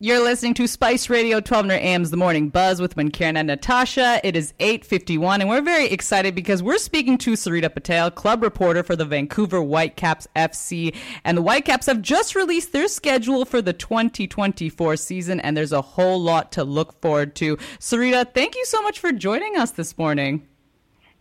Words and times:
You're 0.00 0.22
listening 0.22 0.54
to 0.54 0.68
Spice 0.68 1.10
Radio 1.10 1.38
1200 1.38 1.74
AM's 1.74 2.12
The 2.12 2.16
Morning 2.16 2.50
Buzz 2.50 2.80
with 2.80 2.94
Karen 3.12 3.36
and 3.36 3.48
Natasha. 3.48 4.20
It 4.22 4.36
is 4.36 4.54
8.51 4.60 5.40
and 5.40 5.48
we're 5.48 5.60
very 5.60 5.86
excited 5.86 6.36
because 6.36 6.62
we're 6.62 6.78
speaking 6.78 7.18
to 7.18 7.32
Sarita 7.32 7.74
Patel, 7.74 8.08
club 8.12 8.44
reporter 8.44 8.84
for 8.84 8.94
the 8.94 9.04
Vancouver 9.04 9.60
Whitecaps 9.60 10.28
FC. 10.36 10.94
And 11.24 11.36
the 11.36 11.42
Whitecaps 11.42 11.86
have 11.86 12.00
just 12.00 12.36
released 12.36 12.72
their 12.72 12.86
schedule 12.86 13.44
for 13.44 13.60
the 13.60 13.72
2024 13.72 14.94
season 14.94 15.40
and 15.40 15.56
there's 15.56 15.72
a 15.72 15.82
whole 15.82 16.22
lot 16.22 16.52
to 16.52 16.62
look 16.62 17.00
forward 17.02 17.34
to. 17.34 17.56
Sarita, 17.80 18.32
thank 18.32 18.54
you 18.54 18.64
so 18.66 18.80
much 18.82 19.00
for 19.00 19.10
joining 19.10 19.56
us 19.56 19.72
this 19.72 19.98
morning. 19.98 20.46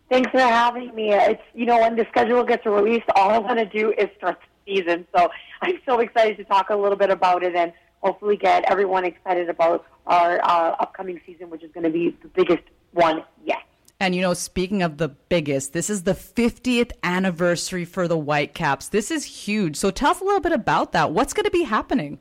Thanks 0.08 0.30
for 0.30 0.38
having 0.38 0.94
me. 0.94 1.14
It's, 1.14 1.42
you 1.56 1.66
know, 1.66 1.80
when 1.80 1.96
the 1.96 2.06
schedule 2.12 2.44
gets 2.44 2.64
released, 2.64 3.06
all 3.16 3.32
I 3.32 3.40
want 3.40 3.58
to 3.58 3.66
do 3.66 3.92
is 3.98 4.08
start 4.18 4.38
the 4.66 4.76
season. 4.76 5.08
So 5.18 5.32
I'm 5.64 5.80
so 5.84 6.00
excited 6.00 6.38
to 6.38 6.44
talk 6.44 6.70
a 6.70 6.76
little 6.76 6.96
bit 6.96 7.10
about 7.10 7.42
it 7.42 7.56
and 7.56 7.74
hopefully 8.02 8.38
get 8.38 8.64
everyone 8.70 9.06
excited 9.06 9.50
about 9.50 9.86
our 10.06 10.40
uh, 10.44 10.76
upcoming 10.80 11.20
season, 11.26 11.50
which 11.50 11.64
is 11.64 11.72
going 11.72 11.84
to 11.84 11.90
be 11.90 12.16
the 12.22 12.30
biggest 12.30 12.64
one 12.94 13.24
yet. 13.46 13.64
And 14.00 14.14
you 14.14 14.22
know, 14.22 14.34
speaking 14.34 14.84
of 14.84 14.98
the 14.98 15.10
biggest, 15.10 15.74
this 15.74 15.90
is 15.90 16.04
the 16.04 16.14
50th 16.14 16.92
anniversary 17.04 17.84
for 17.84 18.08
the 18.08 18.18
Whitecaps. 18.18 18.90
This 18.90 19.10
is 19.10 19.24
huge. 19.24 19.76
So 19.76 19.90
tell 19.90 20.12
us 20.12 20.22
a 20.22 20.24
little 20.24 20.40
bit 20.40 20.52
about 20.52 20.92
that. 20.92 21.12
What's 21.12 21.34
going 21.34 21.46
to 21.46 21.52
be 21.52 21.64
happening? 21.64 22.20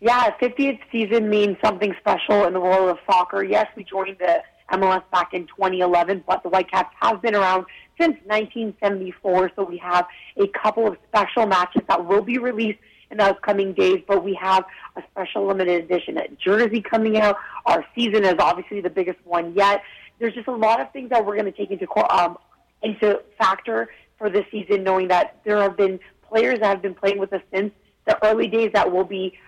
Yeah, 0.00 0.34
50th 0.42 0.80
season 0.90 1.30
means 1.30 1.56
something 1.64 1.94
special 2.00 2.44
in 2.44 2.52
the 2.52 2.60
world 2.60 2.90
of 2.90 2.98
soccer. 3.06 3.44
Yes, 3.44 3.68
we 3.76 3.84
joined 3.84 4.16
the 4.18 4.42
MLS 4.72 5.02
back 5.12 5.32
in 5.32 5.46
2011, 5.46 6.24
but 6.26 6.42
the 6.42 6.48
Whitecaps 6.48 6.94
have 7.00 7.22
been 7.22 7.36
around 7.36 7.66
since 8.00 8.16
1974. 8.24 9.52
So 9.54 9.64
we 9.64 9.78
have 9.78 10.06
a 10.36 10.48
couple 10.48 10.88
of 10.88 10.96
special 11.08 11.46
matches 11.46 11.82
that 11.88 12.04
will 12.04 12.22
be 12.22 12.38
released 12.38 12.80
in 13.14 13.18
the 13.18 13.30
upcoming 13.30 13.72
days, 13.72 14.02
but 14.06 14.24
we 14.24 14.34
have 14.34 14.64
a 14.96 15.02
special 15.12 15.46
limited 15.46 15.84
edition 15.84 16.18
at 16.18 16.36
Jersey 16.38 16.80
coming 16.82 17.16
out. 17.16 17.36
Our 17.64 17.84
season 17.94 18.24
is 18.24 18.34
obviously 18.40 18.80
the 18.80 18.90
biggest 18.90 19.18
one 19.24 19.54
yet. 19.54 19.82
There's 20.18 20.34
just 20.34 20.48
a 20.48 20.54
lot 20.54 20.80
of 20.80 20.92
things 20.92 21.10
that 21.10 21.24
we're 21.24 21.36
going 21.36 21.50
to 21.50 21.52
take 21.52 21.70
into 21.70 21.86
um, 22.12 22.36
into 22.82 23.22
factor 23.38 23.88
for 24.18 24.28
this 24.28 24.44
season, 24.50 24.82
knowing 24.82 25.08
that 25.08 25.38
there 25.44 25.60
have 25.60 25.76
been 25.76 26.00
players 26.28 26.58
that 26.60 26.66
have 26.66 26.82
been 26.82 26.94
playing 26.94 27.18
with 27.18 27.32
us 27.32 27.42
since 27.52 27.72
the 28.06 28.18
early 28.26 28.48
days 28.48 28.70
that 28.74 28.90
will 28.90 29.04
be 29.04 29.38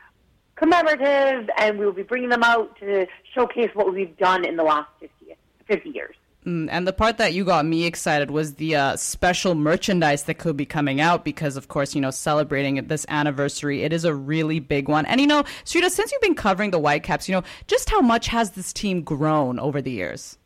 commemorative, 0.55 1.51
and 1.59 1.79
we 1.79 1.85
will 1.85 1.93
be 1.93 2.03
bringing 2.03 2.31
them 2.31 2.43
out 2.43 2.79
to 2.79 3.07
showcase 3.35 3.71
what 3.75 3.93
we've 3.93 4.17
done 4.17 4.45
in 4.45 4.57
the 4.57 4.63
last 4.63 4.89
50, 5.01 5.37
50 5.67 5.91
years. 5.91 6.15
Mm, 6.47 6.69
and 6.71 6.87
the 6.87 6.93
part 6.93 7.19
that 7.19 7.35
you 7.35 7.45
got 7.45 7.67
me 7.67 7.87
excited 7.87 8.31
was 8.31 8.55
the 8.55 8.77
uh, 8.77 8.97
special 8.97 9.57
merchandise 9.57 10.25
that 10.25 10.35
could 10.35 10.57
be 10.57 10.65
coming 10.65 11.01
out 11.01 11.25
because, 11.25 11.57
of 11.57 11.67
course, 11.67 11.93
you 11.95 12.01
know, 12.01 12.13
celebrating 12.13 12.77
this 12.87 13.05
anniversary, 13.09 13.83
it 13.83 13.93
is 13.93 14.05
a 14.05 14.15
really 14.15 14.61
big 14.61 14.89
one. 14.89 15.07
And, 15.07 15.21
you 15.21 15.27
know, 15.27 15.43
Sarita, 15.65 15.91
since 15.91 16.13
you've 16.13 16.23
been 16.23 16.37
covering 16.37 16.71
the 16.71 16.79
Whitecaps, 16.79 17.29
you 17.29 17.35
know, 17.35 17.43
just 17.67 17.91
how 17.91 18.01
much 18.01 18.29
has 18.29 18.53
this 18.53 18.73
team 18.73 19.03
grown 19.03 19.59
over 19.59 19.83
the 19.83 19.91
years? 19.91 20.39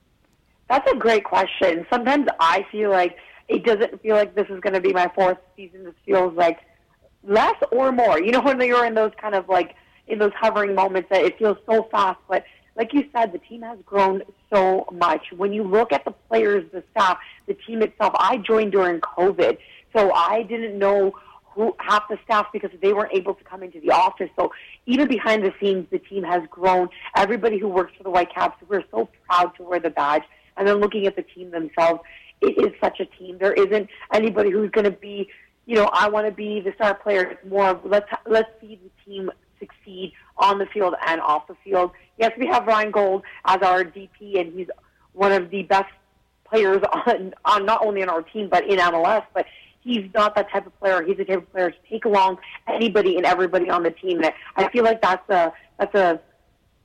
That's 0.70 0.90
a 0.90 0.96
great 0.96 1.24
question. 1.24 1.86
Sometimes 1.90 2.28
I 2.38 2.64
feel 2.72 2.90
like 2.90 3.16
it 3.48 3.64
doesn't 3.64 4.00
feel 4.00 4.16
like 4.16 4.34
this 4.34 4.46
is 4.48 4.60
going 4.60 4.74
to 4.74 4.80
be 4.80 4.94
my 4.94 5.10
fourth 5.14 5.38
season. 5.54 5.84
This 5.84 5.94
feels 6.06 6.32
like 6.34 6.60
less 7.24 7.56
or 7.72 7.92
more. 7.92 8.22
You 8.22 8.30
know, 8.30 8.40
when 8.40 8.58
you're 8.62 8.86
in 8.86 8.94
those 8.94 9.12
kind 9.20 9.34
of 9.34 9.48
like, 9.50 9.74
in 10.06 10.18
those 10.18 10.32
hovering 10.34 10.74
moments 10.74 11.10
that 11.10 11.22
it 11.22 11.36
feels 11.38 11.58
so 11.68 11.88
fast, 11.90 12.18
but 12.26 12.44
like 12.76 12.92
you 12.92 13.04
said, 13.14 13.32
the 13.32 13.38
team 13.38 13.62
has 13.62 13.78
grown 13.84 14.22
so 14.52 14.86
much. 14.92 15.32
When 15.36 15.52
you 15.52 15.62
look 15.62 15.92
at 15.92 16.04
the 16.04 16.12
players, 16.28 16.64
the 16.72 16.82
staff, 16.92 17.18
the 17.46 17.54
team 17.54 17.82
itself, 17.82 18.14
I 18.18 18.38
joined 18.38 18.72
during 18.72 19.00
COVID, 19.00 19.58
so 19.94 20.12
I 20.12 20.42
didn't 20.42 20.78
know 20.78 21.12
who 21.52 21.74
half 21.80 22.08
the 22.08 22.18
staff 22.24 22.46
because 22.52 22.70
they 22.80 22.92
weren't 22.92 23.12
able 23.12 23.34
to 23.34 23.44
come 23.44 23.62
into 23.62 23.80
the 23.80 23.90
office. 23.90 24.30
So 24.36 24.52
even 24.86 25.08
behind 25.08 25.44
the 25.44 25.52
scenes, 25.60 25.86
the 25.90 25.98
team 25.98 26.22
has 26.22 26.42
grown. 26.48 26.88
Everybody 27.16 27.58
who 27.58 27.68
works 27.68 27.92
for 27.96 28.04
the 28.04 28.10
Whitecaps, 28.10 28.62
we're 28.68 28.84
so 28.90 29.08
proud 29.28 29.54
to 29.56 29.64
wear 29.64 29.80
the 29.80 29.90
badge. 29.90 30.22
And 30.56 30.66
then 30.66 30.76
looking 30.76 31.06
at 31.06 31.16
the 31.16 31.22
team 31.22 31.50
themselves, 31.50 32.00
it 32.40 32.56
is 32.58 32.72
such 32.80 33.00
a 33.00 33.04
team. 33.04 33.38
There 33.38 33.52
isn't 33.52 33.88
anybody 34.12 34.50
who's 34.50 34.70
going 34.70 34.84
to 34.84 34.90
be, 34.90 35.28
you 35.66 35.74
know, 35.74 35.90
I 35.92 36.08
want 36.08 36.26
to 36.26 36.32
be 36.32 36.60
the 36.60 36.72
star 36.74 36.94
player. 36.94 37.22
It's 37.22 37.44
more 37.50 37.68
of 37.68 37.80
let's 37.84 38.08
let's 38.26 38.48
see 38.60 38.80
the 38.82 38.90
team 39.04 39.30
succeed 39.58 40.12
on 40.38 40.58
the 40.58 40.66
field 40.66 40.94
and 41.06 41.20
off 41.20 41.46
the 41.46 41.56
field. 41.62 41.90
Yes, 42.20 42.32
we 42.38 42.46
have 42.48 42.66
Ryan 42.66 42.90
Gauld 42.90 43.22
as 43.46 43.62
our 43.62 43.82
DP, 43.82 44.38
and 44.38 44.52
he's 44.52 44.68
one 45.14 45.32
of 45.32 45.50
the 45.50 45.62
best 45.62 45.90
players 46.44 46.82
on, 47.06 47.32
on 47.46 47.64
not 47.64 47.82
only 47.82 48.02
on 48.02 48.10
our 48.10 48.20
team 48.22 48.48
but 48.50 48.68
in 48.68 48.78
MLS. 48.78 49.24
But 49.32 49.46
he's 49.80 50.04
not 50.12 50.34
that 50.34 50.50
type 50.50 50.66
of 50.66 50.78
player. 50.78 51.02
He's 51.02 51.16
the 51.16 51.24
type 51.24 51.38
of 51.38 51.50
player 51.50 51.70
to 51.70 51.76
take 51.88 52.04
along 52.04 52.36
anybody 52.68 53.16
and 53.16 53.24
everybody 53.24 53.70
on 53.70 53.82
the 53.82 53.90
team. 53.90 54.22
And 54.22 54.32
I 54.56 54.68
feel 54.70 54.84
like 54.84 55.00
that's 55.00 55.28
a 55.30 55.52
that's 55.78 55.94
a 55.94 56.20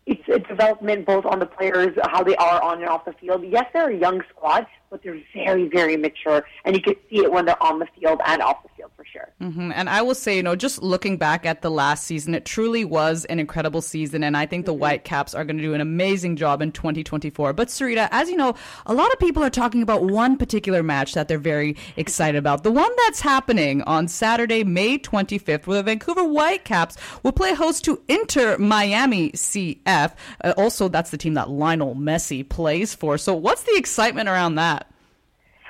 it's 0.05 0.27
a 0.29 0.39
development 0.39 1.05
both 1.05 1.25
on 1.25 1.39
the 1.39 1.47
players, 1.47 1.97
how 2.03 2.23
they 2.23 2.35
are 2.37 2.61
on 2.61 2.79
and 2.79 2.87
off 2.87 3.03
the 3.03 3.13
field. 3.13 3.43
Yes, 3.45 3.65
they're 3.73 3.89
a 3.89 3.97
young 3.97 4.21
squad, 4.29 4.67
but 4.95 5.03
they're 5.03 5.21
very, 5.33 5.67
very 5.67 5.97
mature, 5.97 6.45
and 6.63 6.73
you 6.73 6.81
can 6.81 6.95
see 7.09 7.17
it 7.17 7.29
when 7.29 7.43
they're 7.43 7.61
on 7.61 7.79
the 7.79 7.87
field 7.99 8.21
and 8.25 8.41
off 8.41 8.63
the 8.63 8.69
field 8.77 8.91
for 8.95 9.03
sure. 9.03 9.29
Mm-hmm. 9.41 9.73
And 9.75 9.89
I 9.89 10.01
will 10.01 10.15
say, 10.15 10.37
you 10.37 10.43
know, 10.43 10.55
just 10.55 10.81
looking 10.81 11.17
back 11.17 11.45
at 11.45 11.61
the 11.61 11.69
last 11.69 12.05
season, 12.05 12.33
it 12.33 12.45
truly 12.45 12.85
was 12.85 13.25
an 13.25 13.37
incredible 13.37 13.81
season, 13.81 14.23
and 14.23 14.37
I 14.37 14.45
think 14.45 14.65
the 14.65 14.71
mm-hmm. 14.71 14.79
Whitecaps 14.79 15.35
are 15.35 15.43
going 15.43 15.57
to 15.57 15.63
do 15.63 15.73
an 15.73 15.81
amazing 15.81 16.37
job 16.37 16.61
in 16.61 16.71
2024. 16.71 17.51
But 17.51 17.67
Sarita, 17.67 18.07
as 18.11 18.29
you 18.29 18.37
know, 18.37 18.55
a 18.85 18.93
lot 18.93 19.11
of 19.11 19.19
people 19.19 19.43
are 19.43 19.49
talking 19.49 19.81
about 19.81 20.03
one 20.03 20.37
particular 20.37 20.81
match 20.81 21.13
that 21.13 21.27
they're 21.27 21.39
very 21.39 21.75
excited 21.97 22.37
about, 22.37 22.63
the 22.63 22.71
one 22.71 22.91
that's 23.05 23.19
happening 23.19 23.81
on 23.81 24.07
Saturday, 24.07 24.63
May 24.63 24.97
25th, 24.97 25.67
where 25.67 25.77
the 25.77 25.83
Vancouver 25.83 26.23
Whitecaps 26.23 26.95
will 27.21 27.33
play 27.33 27.53
host 27.53 27.83
to 27.83 28.01
Inter 28.07 28.57
Miami 28.59 29.31
CF. 29.31 30.13
Uh, 30.41 30.53
also, 30.55 30.87
that's 30.87 31.09
the 31.09 31.17
team 31.17 31.33
that 31.33 31.49
Lionel 31.49 31.95
Messi 31.95 32.47
plays 32.47 32.95
for. 32.95 33.17
So, 33.17 33.35
what's 33.35 33.63
the 33.63 33.75
excitement 33.75 34.29
around 34.29 34.55
that? 34.55 34.84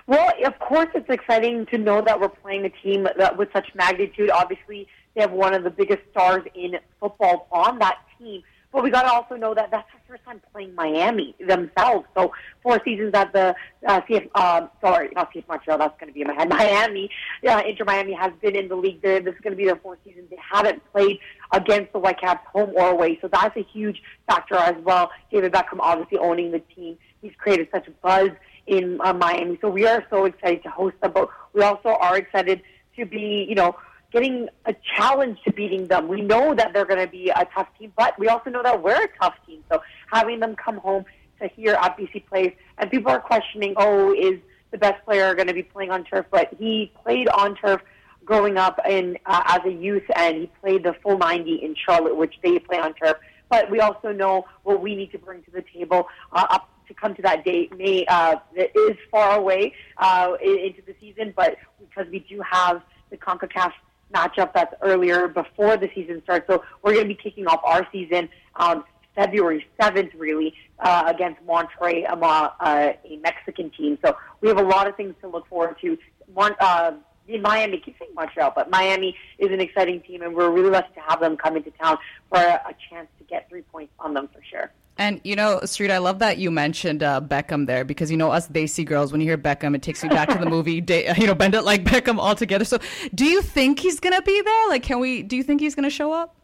Well, 0.07 0.31
of 0.45 0.59
course, 0.59 0.89
it's 0.93 1.09
exciting 1.09 1.65
to 1.67 1.77
know 1.79 2.01
that 2.01 2.19
we're 2.19 2.29
playing 2.29 2.65
a 2.65 2.69
team 2.69 3.07
that 3.17 3.37
with 3.37 3.49
such 3.53 3.73
magnitude. 3.73 4.29
Obviously, 4.29 4.87
they 5.15 5.21
have 5.21 5.31
one 5.31 5.55
of 5.55 5.63
the 5.63 5.71
biggest 5.71 6.01
stars 6.11 6.43
in 6.53 6.75
football 6.99 7.47
on 7.51 7.79
that 7.79 7.97
team. 8.19 8.43
But 8.71 8.83
we 8.83 8.91
got 8.91 9.03
to 9.03 9.11
also 9.11 9.35
know 9.35 9.53
that 9.53 9.71
that's 9.71 9.87
our 9.93 10.01
first 10.05 10.25
time 10.25 10.41
playing 10.51 10.75
Miami 10.75 11.33
themselves. 11.39 12.05
So 12.13 12.33
four 12.61 12.81
seasons 12.83 13.13
at 13.13 13.31
the 13.31 13.55
uh, 13.87 14.01
CF, 14.01 14.37
um, 14.37 14.69
sorry, 14.81 15.09
not 15.15 15.33
CF 15.33 15.47
Montreal, 15.47 15.77
that's 15.77 15.97
going 15.97 16.09
to 16.09 16.13
be 16.13 16.21
in 16.21 16.27
my 16.27 16.33
head. 16.33 16.49
Miami, 16.49 17.09
uh, 17.47 17.63
Inter 17.65 17.85
Miami 17.85 18.11
has 18.11 18.33
been 18.41 18.53
in 18.53 18.67
the 18.67 18.75
league. 18.75 19.01
There, 19.01 19.21
this 19.21 19.33
is 19.33 19.39
going 19.39 19.53
to 19.53 19.57
be 19.57 19.63
their 19.63 19.77
fourth 19.77 19.99
season. 20.03 20.27
They 20.29 20.37
haven't 20.51 20.83
played 20.91 21.19
against 21.53 21.93
the 21.93 21.99
Whitecaps 21.99 22.45
home 22.51 22.73
or 22.75 22.89
away, 22.89 23.17
so 23.21 23.29
that's 23.29 23.55
a 23.55 23.63
huge 23.63 24.03
factor 24.27 24.55
as 24.55 24.75
well. 24.83 25.09
David 25.31 25.53
Beckham 25.53 25.79
obviously 25.79 26.17
owning 26.17 26.51
the 26.51 26.59
team. 26.75 26.97
He's 27.21 27.31
created 27.37 27.69
such 27.71 27.87
a 27.87 27.91
buzz 27.91 28.31
in 28.67 28.99
uh, 29.03 29.13
Miami, 29.13 29.57
so 29.61 29.69
we 29.69 29.85
are 29.85 30.05
so 30.09 30.25
excited 30.25 30.63
to 30.63 30.69
host 30.69 30.95
them. 31.01 31.11
But 31.13 31.29
we 31.53 31.61
also 31.61 31.89
are 31.89 32.17
excited 32.17 32.61
to 32.97 33.05
be, 33.05 33.45
you 33.47 33.55
know 33.55 33.75
getting 34.15 34.47
a 34.65 34.73
challenge 34.95 35.37
to 35.43 35.51
beating 35.51 35.87
them. 35.87 36.07
We 36.07 36.21
know 36.21 36.55
that 36.55 36.71
they're 36.71 36.85
going 36.85 37.05
to 37.05 37.11
be 37.11 37.29
a 37.29 37.45
tough 37.53 37.67
team, 37.77 37.91
but 37.97 38.17
we 38.17 38.29
also 38.29 38.49
know 38.49 38.63
that 38.63 38.81
we're 38.81 39.03
a 39.03 39.09
tough 39.21 39.35
team. 39.45 39.61
So 39.69 39.81
having 40.09 40.39
them 40.39 40.55
come 40.55 40.77
home 40.77 41.03
to 41.41 41.49
here 41.49 41.73
at 41.73 41.97
BC 41.97 42.25
Place, 42.27 42.53
and 42.77 42.89
people 42.89 43.11
are 43.11 43.19
questioning, 43.19 43.73
oh, 43.75 44.13
is 44.13 44.39
the 44.71 44.77
best 44.77 45.03
player 45.03 45.35
going 45.35 45.47
to 45.47 45.53
be 45.53 45.63
playing 45.63 45.91
on 45.91 46.05
turf? 46.05 46.25
But 46.31 46.53
he 46.57 46.93
played 47.03 47.27
on 47.27 47.55
turf 47.55 47.81
growing 48.23 48.57
up 48.57 48.79
in 48.87 49.17
uh, 49.25 49.43
as 49.47 49.59
a 49.65 49.71
youth, 49.71 50.05
and 50.15 50.37
he 50.37 50.51
played 50.61 50.83
the 50.83 50.93
full 51.03 51.17
90 51.17 51.55
in 51.55 51.75
Charlotte, 51.75 52.15
which 52.15 52.35
they 52.41 52.57
play 52.59 52.79
on 52.79 52.93
turf. 52.93 53.17
But 53.49 53.69
we 53.69 53.81
also 53.81 54.13
know 54.13 54.45
what 54.63 54.81
we 54.81 54.95
need 54.95 55.11
to 55.11 55.19
bring 55.19 55.43
to 55.43 55.51
the 55.51 55.63
table 55.73 56.07
uh, 56.31 56.45
up 56.49 56.69
to 56.87 56.93
come 56.93 57.15
to 57.15 57.21
that 57.21 57.43
date. 57.43 57.75
May 57.77 58.05
uh, 58.05 58.37
is 58.55 58.97
far 59.11 59.37
away 59.37 59.73
uh, 59.97 60.33
into 60.41 60.81
the 60.85 60.95
season, 60.99 61.33
but 61.35 61.57
because 61.79 62.11
we 62.11 62.19
do 62.19 62.41
have 62.41 62.81
the 63.09 63.17
CONCACAF 63.17 63.71
matchup 64.13 64.53
that's 64.53 64.73
earlier 64.81 65.27
before 65.27 65.77
the 65.77 65.89
season 65.93 66.21
starts. 66.23 66.47
So 66.47 66.63
we're 66.81 66.93
going 66.93 67.07
to 67.07 67.13
be 67.13 67.19
kicking 67.21 67.47
off 67.47 67.61
our 67.63 67.87
season 67.91 68.29
on 68.55 68.83
February 69.15 69.65
7th, 69.79 70.11
really, 70.17 70.53
uh, 70.79 71.03
against 71.07 71.45
Monterrey, 71.45 72.09
um, 72.09 72.21
uh, 72.23 72.49
a 72.59 73.17
Mexican 73.21 73.71
team. 73.71 73.97
So 74.03 74.15
we 74.41 74.49
have 74.49 74.57
a 74.57 74.63
lot 74.63 74.87
of 74.87 74.95
things 74.95 75.15
to 75.21 75.27
look 75.27 75.47
forward 75.47 75.77
to. 75.81 75.97
Mon- 76.35 76.55
uh, 76.59 76.91
in 77.27 77.41
Miami, 77.41 77.79
keep 77.79 77.97
saying 77.97 78.11
Montreal, 78.13 78.53
but 78.55 78.69
Miami 78.69 79.15
is 79.39 79.51
an 79.51 79.59
exciting 79.59 80.01
team, 80.01 80.21
and 80.21 80.35
we're 80.35 80.51
really 80.51 80.69
lucky 80.69 80.93
to 80.93 81.01
have 81.01 81.19
them 81.19 81.37
come 81.37 81.57
into 81.57 81.71
town 81.71 81.97
for 82.29 82.37
a 82.37 82.75
chance 82.89 83.07
to 83.17 83.23
get 83.23 83.49
three 83.49 83.63
points 83.63 83.91
on 83.99 84.13
them 84.13 84.29
for 84.31 84.41
sure. 84.47 84.71
And 84.97 85.19
you 85.23 85.35
know, 85.35 85.59
Sarita, 85.63 85.91
I 85.91 85.97
love 85.97 86.19
that 86.19 86.37
you 86.37 86.51
mentioned 86.51 87.03
uh, 87.03 87.19
Beckham 87.21 87.67
there 87.67 87.83
because 87.83 88.09
you 88.09 88.15
know 88.15 88.31
us 88.31 88.47
Desi 88.47 88.85
girls, 88.85 89.11
when 89.11 89.19
you 89.19 89.27
hear 89.27 89.37
Beckham, 89.37 89.75
it 89.75 89.81
takes 89.81 90.01
you 90.03 90.09
back 90.09 90.29
to 90.29 90.37
the 90.37 90.49
movie, 90.49 90.83
you 91.17 91.27
know, 91.27 91.35
Bend 91.35 91.53
It 91.53 91.63
Like 91.63 91.83
Beckham 91.83 92.17
altogether. 92.17 92.63
So, 92.63 92.79
do 93.13 93.25
you 93.25 93.41
think 93.41 93.79
he's 93.79 93.99
gonna 93.99 94.21
be 94.21 94.41
there? 94.41 94.69
Like, 94.69 94.83
can 94.83 94.99
we? 94.99 95.21
Do 95.21 95.35
you 95.35 95.43
think 95.43 95.59
he's 95.59 95.75
gonna 95.75 95.89
show 95.89 96.13
up? 96.13 96.35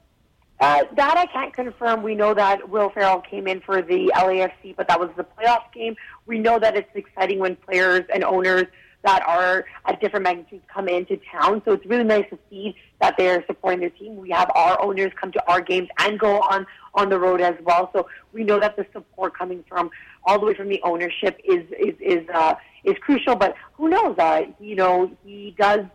Uh, 0.59 0.83
that 0.95 1.18
I 1.18 1.25
can't 1.25 1.53
confirm. 1.53 2.03
We 2.03 2.13
know 2.13 2.36
that 2.36 2.69
Will 2.69 2.92
Ferrell 2.92 3.21
came 3.21 3.48
in 3.48 3.62
for 3.62 3.81
the 3.81 4.12
LAFC, 4.15 4.75
but 4.75 4.88
that 4.89 5.00
was 5.00 5.09
the 5.18 5.24
playoff 5.24 5.71
game. 5.74 5.95
We 6.27 6.38
know 6.38 6.59
that 6.59 6.75
it's 6.75 6.92
exciting 6.94 7.39
when 7.39 7.56
players 7.56 8.06
and 8.13 8.24
owners 8.24 8.68
that 9.03 9.24
are 9.27 9.65
at 9.86 10.00
different 10.00 10.24
magnitudes 10.24 10.63
come 10.71 10.88
into 10.88 11.19
town. 11.31 11.62
So 11.65 11.74
it's 11.74 11.86
really 11.86 12.03
nice 12.03 12.25
to 12.30 12.38
see 12.50 12.75
that 13.00 13.15
they're 13.18 13.44
supporting 13.48 13.80
their 13.80 13.89
team. 13.89 14.18
We 14.18 14.30
have 14.30 14.51
our 14.56 14.81
owners 14.81 15.12
come 15.19 15.31
to 15.31 15.51
our 15.51 15.62
games 15.62 15.89
and 16.00 16.19
go 16.19 16.39
on 16.42 16.68
on 16.94 17.09
the 17.09 17.18
road 17.18 17.42
as 17.42 17.56
well. 17.63 17.89
So 17.94 18.07
we 18.33 18.44
know 18.44 18.59
that 18.59 18.75
the 18.75 18.86
support 18.94 19.38
coming 19.38 19.63
from 19.68 19.89
all 20.25 20.39
the 20.39 20.45
way 20.45 20.53
from 20.53 20.69
the 20.69 20.81
ownership 20.83 21.39
is 21.44 21.65
is 21.71 21.95
is 22.00 22.30
uh, 22.33 22.56
is 22.83 22.95
crucial. 23.01 23.36
But 23.36 23.56
who 23.74 23.89
knows? 23.89 24.18
Uh, 24.18 24.44
you 24.59 24.75
know, 24.75 25.12
he 25.24 25.56
does. 25.57 25.86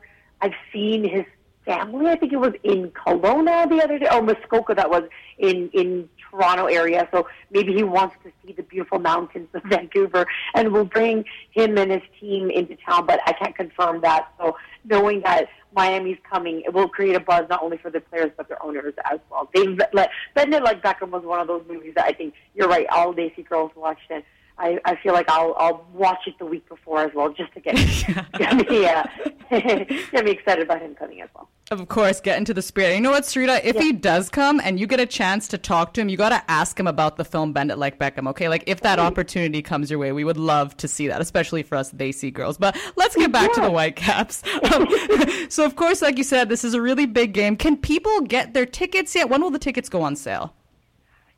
I've 0.40 0.54
seen 0.72 1.08
his 1.08 1.24
family. 1.66 2.06
I 2.06 2.16
think 2.16 2.32
it 2.32 2.38
was 2.38 2.54
in 2.62 2.90
Kelowna 2.92 3.68
the 3.68 3.82
other 3.82 3.98
day, 3.98 4.08
or 4.10 4.22
Muskoka. 4.22 4.74
That 4.74 4.88
was 4.88 5.02
in 5.38 5.68
in 5.74 6.08
Toronto 6.30 6.66
area. 6.66 7.06
So 7.12 7.28
maybe 7.50 7.74
he 7.74 7.82
wants 7.82 8.16
to 8.24 8.32
see 8.44 8.52
the 8.52 8.62
beautiful 8.62 8.98
mountains 8.98 9.48
of 9.52 9.62
Vancouver, 9.66 10.26
and 10.54 10.72
we'll 10.72 10.84
bring 10.84 11.24
him 11.50 11.76
and 11.76 11.90
his 11.90 12.02
team 12.18 12.50
into 12.50 12.76
town. 12.76 13.06
But 13.06 13.20
I 13.26 13.32
can't 13.32 13.54
confirm 13.54 14.00
that. 14.02 14.28
So 14.38 14.56
knowing 14.84 15.20
that 15.22 15.48
Miami's 15.74 16.18
coming, 16.28 16.62
it 16.64 16.72
will 16.72 16.88
create 16.88 17.16
a 17.16 17.20
buzz 17.20 17.44
not 17.50 17.62
only 17.62 17.76
for 17.76 17.90
the 17.90 18.00
players 18.00 18.30
but 18.36 18.48
their 18.48 18.62
owners 18.64 18.94
as 19.10 19.20
well. 19.30 19.50
They've 19.54 19.78
let 19.92 20.10
Bend 20.34 20.54
It 20.54 20.62
Like 20.62 20.82
Beckham 20.82 21.10
was 21.10 21.24
one 21.24 21.40
of 21.40 21.48
those 21.48 21.64
movies 21.68 21.92
that 21.96 22.06
I 22.06 22.12
think 22.12 22.34
you're 22.54 22.68
right. 22.68 22.86
All 22.90 23.12
Desi 23.12 23.46
girls 23.46 23.72
watched 23.76 24.10
it. 24.10 24.24
I, 24.58 24.78
I 24.86 24.96
feel 24.96 25.12
like 25.12 25.28
I'll 25.28 25.54
I'll 25.58 25.86
watch 25.92 26.26
it 26.26 26.38
the 26.38 26.46
week 26.46 26.66
before 26.68 27.00
as 27.00 27.10
well, 27.14 27.30
just 27.30 27.52
to 27.54 27.60
get 27.60 27.74
get 28.38 28.70
me 28.70 28.86
uh, 28.86 29.04
me 30.24 30.30
excited 30.30 30.64
about 30.64 30.80
him 30.80 30.94
coming 30.94 31.20
as 31.20 31.28
well. 31.34 31.48
Of 31.70 31.88
course, 31.88 32.20
get 32.20 32.38
into 32.38 32.54
the 32.54 32.62
spirit. 32.62 32.94
You 32.94 33.00
know 33.00 33.10
what, 33.10 33.24
Sarita? 33.24 33.60
If 33.64 33.74
Yeah. 33.74 33.82
he 33.82 33.92
does 33.92 34.28
come 34.28 34.60
and 34.62 34.78
you 34.78 34.86
get 34.86 35.00
a 35.00 35.06
chance 35.06 35.48
to 35.48 35.58
talk 35.58 35.94
to 35.94 36.00
him, 36.00 36.08
you 36.08 36.16
got 36.16 36.28
to 36.28 36.42
ask 36.48 36.78
him 36.78 36.86
about 36.86 37.16
the 37.16 37.24
film 37.24 37.52
Bend 37.52 37.72
It 37.72 37.76
Like 37.76 37.98
Beckham, 37.98 38.28
okay? 38.28 38.48
Like, 38.48 38.62
if 38.66 38.82
that 38.82 38.98
opportunity 39.00 39.62
comes 39.62 39.90
your 39.90 39.98
way, 39.98 40.12
we 40.12 40.22
would 40.22 40.36
love 40.36 40.76
to 40.76 40.86
see 40.88 41.08
that, 41.08 41.20
especially 41.20 41.64
for 41.64 41.74
us 41.76 41.92
Desi 41.92 42.32
girls. 42.32 42.56
But 42.56 42.76
let's 42.94 43.16
get 43.16 43.32
back 43.32 43.52
to 43.54 43.60
the 43.60 43.66
Yeah. 43.66 43.72
Whitecaps. 43.72 44.42
Um, 44.72 44.86
so, 45.48 45.64
of 45.64 45.74
course, 45.74 46.02
like 46.02 46.18
you 46.18 46.24
said, 46.24 46.48
this 46.48 46.62
is 46.62 46.74
a 46.74 46.80
really 46.80 47.06
big 47.06 47.32
game. 47.32 47.56
Can 47.56 47.76
people 47.76 48.20
get 48.20 48.54
their 48.54 48.66
tickets 48.66 49.14
yet? 49.14 49.28
When 49.28 49.40
will 49.42 49.50
the 49.50 49.58
tickets 49.58 49.88
go 49.88 50.02
on 50.02 50.14
sale? 50.14 50.54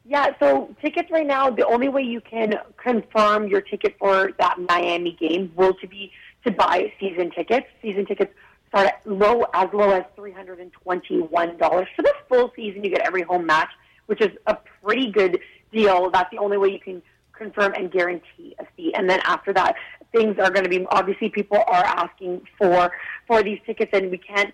Yeah, 0.05 0.29
so 0.39 0.75
tickets 0.81 1.11
right 1.11 1.27
now, 1.27 1.51
the 1.51 1.67
only 1.67 1.89
way 1.89 2.03
you 2.03 2.23
can 2.23 2.55
confirm 2.83 3.47
your 3.49 3.61
ticket 3.61 3.95
for 3.99 4.31
that 4.39 4.57
Miami 4.69 5.13
game 5.21 5.53
will 5.55 5.75
to 5.75 5.87
be 5.87 6.11
to 6.45 6.51
buy 6.51 6.93
season 7.01 7.31
tickets. 7.31 7.67
Season 7.83 8.07
tickets 8.07 8.33
start 8.69 8.87
at 8.87 9.01
low 9.07 9.47
as 9.55 9.69
low 9.73 9.91
as 9.91 10.05
three 10.15 10.33
hundred 10.33 10.61
and 10.61 10.73
twenty 10.73 11.21
one 11.21 11.57
dollars. 11.57 11.89
For 11.97 12.03
the 12.03 12.15
full 12.29 12.53
season 12.55 12.85
you 12.85 12.91
get 12.91 13.07
every 13.07 13.23
home 13.23 13.47
match, 13.47 13.71
which 14.07 14.21
is 14.21 14.31
a 14.47 14.57
pretty 14.83 15.11
good 15.11 15.39
deal. 15.73 16.11
That's 16.11 16.31
the 16.31 16.39
only 16.39 16.57
way 16.57 16.69
you 16.69 16.81
can 16.81 17.03
confirm 17.33 17.73
and 17.75 17.91
guarantee 17.91 18.57
a 18.59 18.67
seat. 18.77 18.95
And 18.97 19.09
then 19.09 19.21
after 19.25 19.53
that, 19.53 19.77
things 20.13 20.39
are 20.39 20.51
gonna 20.51 20.69
be 20.69 20.87
obviously 20.91 21.29
people 21.29 21.59
are 21.59 21.85
asking 21.85 22.43
for 22.59 22.93
for 23.27 23.43
these 23.43 23.61
tickets 23.67 23.91
and 23.93 24.11
we 24.11 24.19
can't 24.19 24.53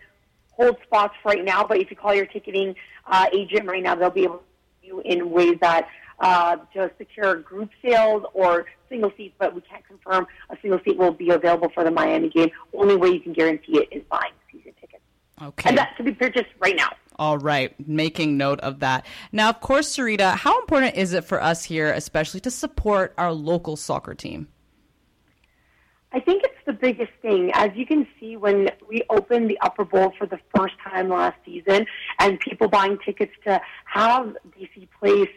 hold 0.56 0.76
spots 0.84 1.14
right 1.25 1.44
now, 1.44 1.64
but 1.64 1.78
if 1.78 1.90
you 1.90 1.96
call 1.96 2.14
your 2.14 2.26
ticketing 2.26 2.75
uh, 3.06 3.26
agent 3.32 3.66
right 3.66 3.82
now, 3.82 3.94
they'll 3.94 4.10
be 4.10 4.22
able 4.22 4.38
to 4.38 4.44
you 4.87 5.00
in 5.00 5.30
ways 5.30 5.56
that 5.60 5.88
uh, 6.20 6.56
to 6.75 6.90
secure 6.99 7.37
group 7.37 7.70
sales 7.82 8.25
or 8.34 8.66
single 8.88 9.12
seats, 9.16 9.34
but 9.38 9.55
we 9.55 9.61
can't 9.62 9.87
confirm 9.87 10.26
a 10.50 10.56
single 10.61 10.81
seat 10.84 10.96
will 10.96 11.12
be 11.12 11.31
available 11.31 11.70
for 11.75 11.84
the 11.84 11.90
Miami 11.90 12.28
game. 12.28 12.50
Only 12.72 12.96
way 12.96 13.11
you 13.11 13.20
can 13.20 13.32
guarantee 13.32 13.78
it 13.78 13.88
is 13.90 14.02
buying 14.11 14.32
season 14.52 14.72
tickets. 14.81 15.02
Okay. 15.43 15.70
And 15.70 15.78
that 15.78 15.96
to 15.96 16.02
be 16.02 16.12
purchased 16.12 16.50
right 16.61 16.76
now. 16.76 16.90
All 17.16 17.38
right, 17.38 17.75
making 17.88 18.37
note 18.37 18.61
of 18.61 18.81
that. 18.81 19.06
Now, 19.31 19.49
of 19.49 19.61
course, 19.61 19.96
Sarita, 19.96 20.34
how 20.34 20.58
important 20.61 20.96
is 20.96 21.12
it 21.12 21.25
for 21.25 21.40
us 21.40 21.64
here, 21.64 21.93
especially 21.93 22.40
to 22.40 22.50
support 22.50 23.14
our 23.16 23.32
local 23.32 23.76
soccer 23.76 24.14
team? 24.14 24.49
I 26.12 26.20
think 26.20 26.43
it's 26.44 26.55
the 26.64 26.72
biggest 26.72 27.11
thing. 27.22 27.50
As 27.55 27.70
you 27.75 27.87
can 27.87 28.06
see, 28.20 28.37
when 28.37 28.69
we 28.88 29.02
opened 29.11 29.50
the 29.50 29.58
Upper 29.61 29.84
Bowl 29.84 30.12
for 30.16 30.26
the 30.26 30.38
first 30.56 30.75
time 30.82 31.08
last 31.08 31.37
season, 31.44 31.87
and 32.20 32.38
people 32.38 32.69
buying 32.69 32.99
tickets 33.05 33.32
to 33.44 33.61
have 33.87 34.37
BC 34.56 34.88
Place 35.00 35.28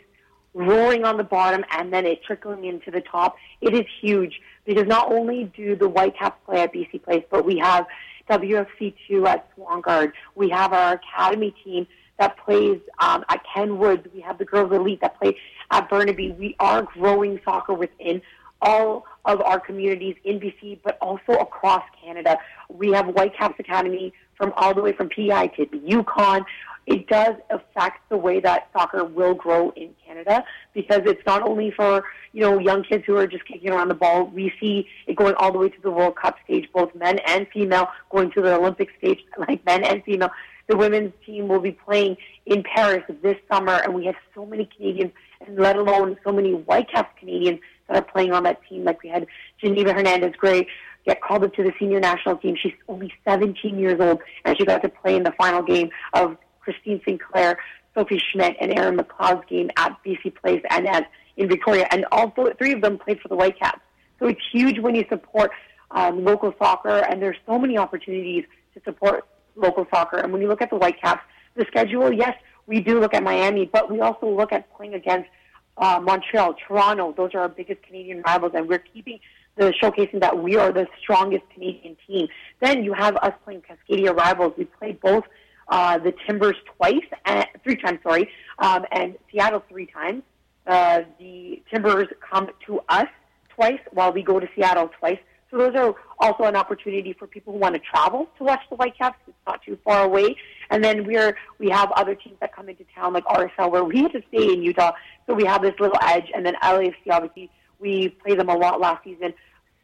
rolling 0.54 1.06
on 1.06 1.18
the 1.18 1.24
bottom 1.24 1.64
and 1.72 1.94
then 1.94 2.06
it 2.06 2.24
trickling 2.24 2.66
into 2.66 2.92
the 2.92 3.02
top, 3.02 3.38
it 3.62 3.74
is 3.74 3.86
huge 4.02 4.42
because 4.66 4.88
not 4.88 5.12
only 5.12 5.46
do 5.56 5.76
the 5.76 5.88
Whitecaps 5.88 6.38
play 6.46 6.62
at 6.62 6.74
BC 6.74 7.04
Place, 7.04 7.24
but 7.30 7.46
we 7.46 7.58
have 7.58 7.86
WFC2 8.30 9.26
at 9.28 9.50
Swangard. 9.56 10.12
We 10.36 10.50
have 10.50 10.74
our 10.74 10.94
academy 10.94 11.56
team 11.64 11.88
that 12.20 12.38
plays 12.38 12.80
um, 13.00 13.24
at 13.30 13.42
Kenwood. 13.54 14.10
We 14.14 14.22
have 14.22 14.38
the 14.38 14.46
Girls 14.46 14.72
Elite 14.74 15.02
that 15.02 15.20
play 15.20 15.38
at 15.72 15.90
Burnaby. 15.90 16.32
We 16.32 16.56
are 16.60 16.84
growing 16.84 17.40
soccer 17.46 17.74
within 17.74 18.22
all 18.62 19.06
of 19.26 19.42
our 19.42 19.60
communities 19.60 20.16
in 20.24 20.40
BC, 20.40 20.80
but 20.84 20.98
also 21.00 21.34
across 21.34 21.84
Canada. 22.04 22.40
We 22.70 22.92
have 22.92 23.06
Whitecaps 23.08 23.60
Academy 23.60 24.14
from 24.38 24.54
all 24.56 24.74
the 24.74 24.82
way 24.82 24.94
from 24.94 25.10
PI 25.10 25.48
to 25.48 25.68
Yukon. 25.84 26.46
It 26.86 27.08
does 27.08 27.36
affect 27.50 28.08
the 28.10 28.16
way 28.16 28.40
that 28.40 28.70
soccer 28.72 29.04
will 29.04 29.34
grow 29.34 29.72
in 29.72 29.94
Canada 30.06 30.46
because 30.74 31.02
it's 31.06 31.22
not 31.26 31.42
only 31.42 31.70
for 31.70 32.06
you 32.32 32.42
know 32.42 32.60
young 32.60 32.84
kids 32.84 33.04
who 33.06 33.18
are 33.18 33.28
just 33.28 33.46
kicking 33.46 33.72
around 33.72 33.90
the 33.90 33.94
ball. 33.96 34.28
We 34.28 34.54
see 34.60 34.88
it 35.06 35.18
going 35.18 35.36
all 35.38 35.52
the 35.52 35.58
way 35.58 35.70
to 35.70 35.82
the 35.82 35.92
World 35.92 36.16
Cup 36.16 36.38
stage, 36.46 36.70
both 36.74 36.96
men 36.96 37.20
and 37.26 37.46
female, 37.54 37.90
going 38.10 38.32
to 38.32 38.42
the 38.42 38.56
Olympic 38.56 38.90
stage, 38.98 39.20
like 39.38 39.66
men 39.66 39.84
and 39.84 40.02
female. 40.04 40.30
The 40.68 40.78
women's 40.78 41.14
team 41.26 41.48
will 41.48 41.60
be 41.60 41.72
playing 41.72 42.18
in 42.46 42.64
Paris 42.64 43.04
this 43.22 43.38
summer, 43.52 43.74
and 43.74 43.94
we 43.94 44.06
have 44.06 44.16
so 44.34 44.46
many 44.46 44.66
Canadians, 44.66 45.12
and 45.46 45.58
let 45.58 45.76
alone 45.76 46.18
so 46.24 46.32
many 46.32 46.54
Whitecaps 46.54 47.20
Canadians 47.20 47.60
that 47.88 47.98
are 47.98 48.02
playing 48.02 48.32
on 48.32 48.44
that 48.44 48.62
team. 48.68 48.84
Like 48.84 49.02
we 49.04 49.10
had 49.10 49.28
Jeneva 49.62 49.94
Hernandez 49.94 50.36
Gray 50.38 50.68
get 51.08 51.22
called 51.22 51.44
up 51.44 51.54
to 51.56 51.64
the 51.64 51.72
senior 51.80 52.00
national 52.00 52.38
team. 52.38 52.56
She's 52.62 52.74
only 52.88 53.12
17 53.28 53.80
years 53.80 54.00
old, 54.00 54.20
and 54.46 54.58
she 54.58 54.66
got 54.66 54.82
to 54.84 54.90
play 54.90 55.16
in 55.16 55.24
the 55.24 55.32
final 55.32 55.64
game 55.64 55.90
of 56.14 56.38
Christine 56.60 57.02
Sinclair, 57.06 57.58
Sophie 57.96 58.22
Schmidt, 58.32 58.58
and 58.60 58.78
Erin 58.78 58.98
McLeod's 58.98 59.48
game 59.50 59.72
at 59.78 59.98
BC 60.06 60.36
Place 60.36 60.62
and 60.70 60.88
at 60.88 61.10
in 61.38 61.48
Victoria. 61.48 61.88
And 61.92 62.06
all 62.12 62.34
three 62.58 62.74
of 62.74 62.82
them 62.82 62.98
played 62.98 63.22
for 63.22 63.30
the 63.30 63.36
Whitecaps. 63.36 63.80
So 64.20 64.28
it's 64.28 64.42
huge 64.52 64.80
when 64.80 64.96
you 64.96 65.06
support 65.08 65.52
um, 65.92 66.24
local 66.26 66.54
soccer, 66.60 67.06
and 67.10 67.22
there's 67.22 67.38
so 67.46 67.58
many 67.58 67.78
opportunities 67.78 68.44
to 68.74 68.82
support 68.84 69.26
local 69.56 69.88
soccer. 69.90 70.18
And 70.18 70.34
when 70.34 70.42
you 70.42 70.48
look 70.48 70.62
at 70.62 70.70
the 70.70 70.76
Whitecaps, 70.76 71.22
the 71.56 71.66
schedule, 71.68 72.12
yes, 72.12 72.36
we 72.66 72.82
do 72.82 73.00
look 73.00 73.14
at 73.14 73.24
Miami, 73.24 73.66
but 73.66 73.90
we 73.90 74.02
also 74.02 74.30
look 74.30 74.52
at 74.52 74.72
playing 74.76 74.94
against 74.94 75.30
uh, 75.78 76.02
Montreal, 76.04 76.56
Toronto. 76.68 77.14
Those 77.16 77.34
are 77.34 77.42
our 77.42 77.50
biggest 77.50 77.82
Canadian 77.84 78.22
rivals, 78.24 78.52
and 78.56 78.68
we're 78.68 78.80
keeping 78.94 79.20
the 79.58 79.74
showcasing 79.82 80.22
that 80.22 80.38
we 80.38 80.56
are 80.56 80.72
the 80.72 80.88
strongest 81.00 81.44
Canadian 81.54 81.98
team. 82.06 82.28
Then 82.62 82.84
you 82.84 82.94
have 82.94 83.16
us 83.18 83.34
playing 83.44 83.64
Cascadia 83.64 84.16
rivals. 84.16 84.54
We 84.58 84.66
played 84.66 85.00
both 85.02 85.24
uh, 85.68 85.98
the 85.98 86.14
Timbers 86.26 86.56
twice, 86.78 87.06
and, 87.26 87.46
three 87.64 87.76
times, 87.76 88.00
sorry, 88.04 88.30
um, 88.60 88.86
and 88.92 89.18
Seattle 89.32 89.64
three 89.70 89.88
times. 89.88 90.24
Uh, 90.66 91.02
the 91.20 91.62
Timbers 91.72 92.08
come 92.20 92.50
to 92.66 92.80
us 92.90 93.08
twice, 93.50 93.80
while 93.92 94.14
we 94.14 94.22
go 94.22 94.40
to 94.40 94.48
Seattle 94.56 94.90
twice. 95.00 95.20
So 95.50 95.58
those 95.58 95.76
are 95.76 95.96
also 96.20 96.44
an 96.44 96.56
opportunity 96.58 97.14
for 97.14 97.26
people 97.26 97.54
who 97.54 97.60
want 97.60 97.76
to 97.76 97.80
travel 97.80 98.28
to 98.38 98.44
watch 98.44 98.60
the 98.70 98.76
Whitecaps. 98.76 99.18
It's 99.28 99.38
not 99.48 99.62
too 99.64 99.78
far 99.84 100.04
away. 100.04 100.36
And 100.70 100.84
then 100.84 101.06
we're 101.06 101.38
we 101.58 101.70
have 101.70 101.90
other 101.94 102.16
teams 102.16 102.36
that 102.42 102.54
come 102.54 102.68
into 102.68 102.84
town 102.94 103.14
like 103.14 103.24
RSL 103.26 103.72
where 103.72 103.86
we 103.86 104.04
had 104.04 104.12
to 104.12 104.22
stay 104.28 104.52
in 104.54 104.62
Utah, 104.62 104.92
so 105.26 105.34
we 105.34 105.46
have 105.46 105.62
this 105.62 105.74
little 105.80 105.98
edge. 106.02 106.30
And 106.36 106.46
then 106.46 106.56
LAFC 106.62 106.96
obviously 107.10 107.50
we 107.80 108.10
played 108.10 108.40
them 108.40 108.50
a 108.50 108.58
lot 108.58 108.82
last 108.82 109.04
season, 109.04 109.34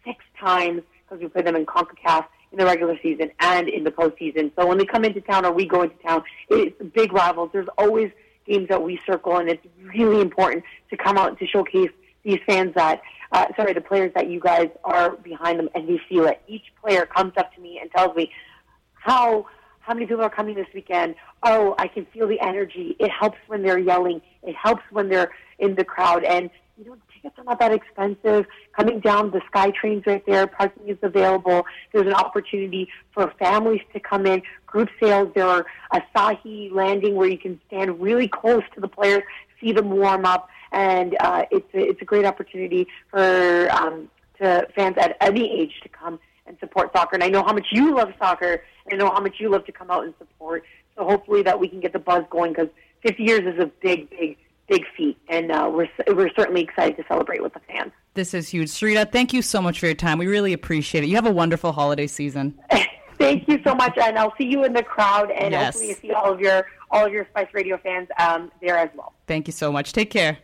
six 0.06 0.24
times 0.40 0.82
because 1.04 1.22
we 1.22 1.30
played 1.30 1.46
them 1.46 1.56
in 1.56 1.66
Concacaf 1.66 2.26
in 2.52 2.60
the 2.60 2.66
regular 2.66 2.98
season 3.02 3.32
and 3.40 3.68
in 3.68 3.84
the 3.84 3.92
postseason. 3.92 4.52
So 4.56 4.68
when 4.68 4.78
they 4.78 4.86
come 4.86 5.04
into 5.04 5.22
town 5.22 5.46
or 5.46 5.52
we 5.52 5.66
go 5.66 5.82
into 5.82 5.96
town, 5.98 6.24
it's 6.50 6.76
big 6.94 7.12
rivals. 7.12 7.50
There's 7.52 7.68
always 7.78 8.12
games 8.46 8.70
that 8.70 8.82
we 8.82 9.00
circle, 9.06 9.38
and 9.38 9.50
it's 9.50 9.66
really 9.96 10.22
important 10.22 10.64
to 10.90 10.98
come 10.98 11.18
out 11.18 11.40
to 11.40 11.48
showcase 11.48 11.90
these 12.24 12.40
fans 12.46 12.74
that, 12.76 13.02
uh, 13.32 13.46
sorry, 13.56 13.74
the 13.74 13.82
players 13.82 14.12
that 14.16 14.30
you 14.30 14.40
guys 14.40 14.70
are 14.84 15.12
behind 15.18 15.60
them, 15.60 15.70
and 15.76 15.88
they 15.88 16.00
feel 16.10 16.26
it. 16.26 16.42
Each 16.48 16.66
player 16.82 17.06
comes 17.06 17.34
up 17.38 17.54
to 17.56 17.62
me 17.62 17.80
and 17.82 17.92
tells 17.92 18.16
me 18.16 18.32
how 18.94 19.48
how 19.80 19.94
many 19.94 20.06
people 20.06 20.24
are 20.24 20.30
coming 20.30 20.56
this 20.56 20.68
weekend. 20.74 21.14
Oh, 21.44 21.76
I 21.78 21.90
can 21.90 22.06
feel 22.06 22.26
the 22.26 22.40
energy. 22.40 22.96
It 23.00 23.12
helps 23.12 23.38
when 23.48 23.64
they're 23.64 23.80
yelling. 23.80 24.22
It 24.42 24.56
helps 24.56 24.84
when 24.92 25.10
they're 25.10 25.32
in 25.60 25.76
the 25.76 25.84
crowd, 25.84 26.24
and 26.24 26.50
you 26.78 26.86
know 26.86 26.96
tickets 27.24 27.40
are 27.40 27.44
not 27.44 27.60
that 27.60 27.72
expensive. 27.72 28.46
Coming 28.76 29.00
down 29.00 29.32
the 29.32 29.42
Sky 29.48 29.72
Train's 29.72 30.06
right 30.06 30.24
there. 30.26 30.46
Parking 30.48 30.88
is 30.88 30.98
available. 31.02 31.66
There's 31.92 32.08
an 32.08 32.14
opportunity 32.14 32.90
for 33.14 33.32
families 33.40 33.82
to 33.94 34.00
come 34.00 34.26
in. 34.26 34.42
Group 34.68 34.90
sales. 35.02 35.32
There 35.34 35.48
are 35.48 35.66
Asahi 35.94 36.72
Landing 36.72 37.16
where 37.16 37.28
you 37.28 37.38
can 37.38 37.60
stand 37.68 38.02
really 38.02 38.28
close 38.28 38.64
to 38.76 38.82
the 38.82 38.88
players, 38.88 39.24
see 39.62 39.72
them 39.72 39.92
warm 39.92 40.26
up, 40.26 40.50
and 40.72 41.16
uh, 41.20 41.46
it's 41.52 41.74
a, 41.74 41.80
it's 41.90 42.02
a 42.02 42.06
great 42.06 42.26
opportunity 42.26 42.88
for 43.10 43.70
um, 43.72 44.10
to 44.40 44.68
fans 44.76 44.98
at 44.98 45.16
any 45.22 45.62
age 45.62 45.80
to 45.84 45.90
come 45.90 46.20
and 46.46 46.58
support 46.60 46.92
soccer. 46.92 47.16
And 47.16 47.24
I 47.24 47.30
know 47.30 47.44
how 47.44 47.54
much 47.54 47.68
you 47.72 47.96
love 47.96 48.12
soccer, 48.20 48.64
and 48.86 48.94
I 48.94 48.98
know 48.98 49.12
how 49.12 49.22
much 49.22 49.36
you 49.40 49.50
love 49.50 49.66
to 49.66 49.72
come 49.72 49.90
out 49.92 50.04
and 50.04 50.14
support. 50.18 50.64
So 50.98 51.06
hopefully 51.06 51.44
that 51.44 51.60
we 51.60 51.68
can 51.68 51.80
get 51.80 51.94
the 51.94 52.00
buzz 52.00 52.24
going 52.30 52.52
because 52.54 52.70
50 53.04 53.24
years 53.24 53.42
is 53.42 53.60
a 53.60 53.68
big, 53.82 54.10
big, 54.10 54.38
big 54.68 54.84
feat, 54.96 55.18
and 55.28 55.52
uh, 55.52 55.70
we're 55.74 55.88
we're 56.14 56.30
certainly 56.36 56.62
excited 56.62 56.98
to 56.98 57.04
celebrate 57.08 57.42
with 57.42 57.54
the 57.54 57.60
fans. 57.62 57.92
This 58.14 58.34
is 58.34 58.50
huge. 58.50 58.70
Sarita, 58.70 59.12
thank 59.12 59.34
you 59.34 59.42
so 59.42 59.62
much 59.62 59.80
for 59.80 59.88
your 59.88 59.96
time. 59.96 60.18
We 60.18 60.28
really 60.28 60.54
appreciate 60.54 61.04
it. 61.04 61.08
You 61.08 61.16
have 61.16 61.26
a 61.26 61.32
wonderful 61.32 61.72
holiday 61.72 62.08
season. 62.08 62.60
thank 63.18 63.48
you 63.48 63.60
so 63.66 63.74
much, 63.76 63.98
and 63.98 64.18
I'll 64.18 64.34
see 64.38 64.46
you 64.46 64.64
in 64.66 64.74
the 64.74 64.84
crowd, 64.84 65.32
and 65.32 65.52
Yes. 65.52 65.66
hopefully 65.66 65.88
you 65.90 65.96
see 65.96 66.12
all 66.12 66.32
of 66.32 66.40
your 66.40 66.68
all 66.92 67.06
of 67.06 67.12
your 67.12 67.26
Spice 67.32 67.48
Radio 67.54 67.78
fans 67.78 68.08
um, 68.20 68.52
there 68.62 68.78
as 68.78 68.90
well. 68.96 69.14
Thank 69.28 69.48
you 69.48 69.54
so 69.54 69.72
much. 69.72 69.94
Take 69.94 70.12
care. 70.12 70.38